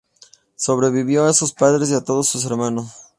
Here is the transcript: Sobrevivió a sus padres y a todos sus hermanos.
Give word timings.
Sobrevivió 0.55 1.25
a 1.25 1.33
sus 1.35 1.53
padres 1.53 1.91
y 1.91 1.93
a 1.93 2.03
todos 2.03 2.27
sus 2.27 2.43
hermanos. 2.45 2.91